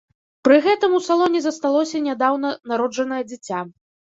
[0.47, 3.59] Пры гэтым у салоне засталося нядаўна народжанае дзіця.